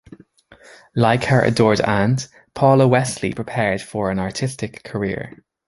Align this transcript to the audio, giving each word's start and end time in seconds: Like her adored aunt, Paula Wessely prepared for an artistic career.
Like 0.95 1.25
her 1.25 1.41
adored 1.41 1.79
aunt, 1.81 2.27
Paula 2.55 2.87
Wessely 2.87 3.35
prepared 3.35 3.83
for 3.83 4.09
an 4.09 4.17
artistic 4.17 4.83
career. 4.83 5.43